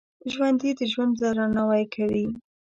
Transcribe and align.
ژوندي 0.33 0.71
د 0.79 0.81
ژوند 0.91 1.13
درناوی 1.21 1.83
کوي 1.95 2.25